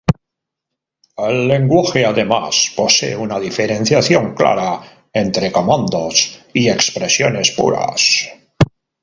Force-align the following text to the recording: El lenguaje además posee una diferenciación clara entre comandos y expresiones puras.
El 1.25 1.43
lenguaje 1.47 2.03
además 2.07 2.71
posee 2.75 3.15
una 3.15 3.39
diferenciación 3.39 4.33
clara 4.33 4.81
entre 5.13 5.51
comandos 5.51 6.41
y 6.55 6.69
expresiones 6.69 7.51
puras. 7.51 8.31